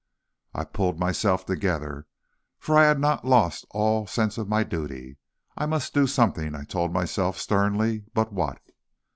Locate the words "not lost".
2.99-3.67